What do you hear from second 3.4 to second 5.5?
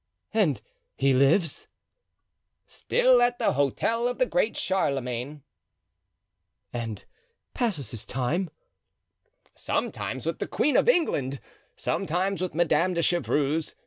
Hotel of the Great Charlemagne."